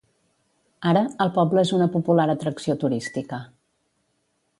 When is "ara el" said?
0.91-1.29